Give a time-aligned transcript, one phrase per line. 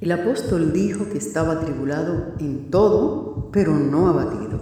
[0.00, 4.58] El apóstol dijo que estaba atribulado en todo, pero no abatido.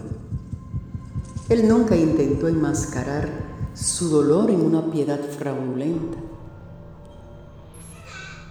[1.49, 3.28] Él nunca intentó enmascarar
[3.73, 6.19] su dolor en una piedad fraudulenta.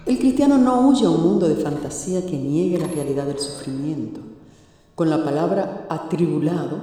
[0.06, 4.22] El cristiano no huye a un mundo de fantasía que niegue la realidad del sufrimiento.
[4.96, 6.80] Con la palabra atribulado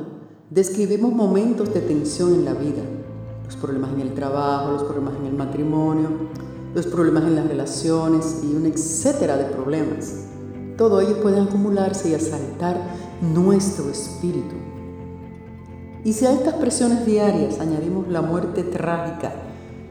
[0.50, 2.82] describimos momentos de tensión en la vida,
[3.46, 6.10] los problemas en el trabajo, los problemas en el matrimonio,
[6.74, 10.24] los problemas en las relaciones y un etcétera de problemas.
[10.76, 12.80] Todo ello puede acumularse y asaltar
[13.22, 14.56] nuestro espíritu.
[16.02, 19.32] Y si a estas presiones diarias añadimos la muerte trágica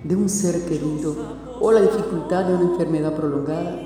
[0.04, 1.16] de un ser querido
[1.62, 3.80] o la dificultad de una enfermedad prolongada,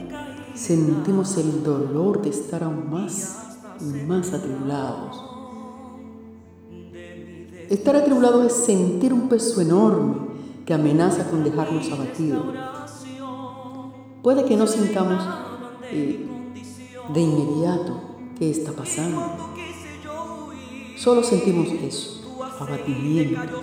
[0.55, 3.37] sentimos el dolor de estar aún más
[3.79, 5.23] y más atribulados.
[7.69, 10.15] Estar atribulado es sentir un peso enorme
[10.65, 12.43] que amenaza con dejarnos abatidos
[14.23, 15.23] Puede que no sintamos
[15.83, 16.25] eh,
[17.13, 18.01] de inmediato
[18.37, 19.23] qué está pasando.
[20.97, 23.61] Solo sentimos eso, abatimiento.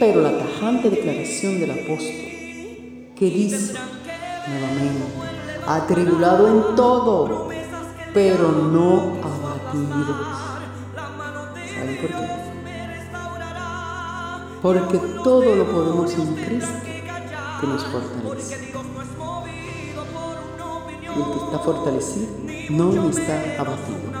[0.00, 2.14] Pero la tajante declaración del apóstol
[3.16, 3.74] que dice
[4.48, 5.04] nuevamente,
[5.66, 7.48] atribulado en todo,
[8.14, 10.16] pero no abatido.
[11.74, 12.28] ¿Saben por qué?
[14.62, 16.97] Porque todo lo podemos en Cristo
[17.60, 18.54] que nos fortalece.
[21.02, 22.28] El que está fortalecido
[22.70, 24.17] no está abatido.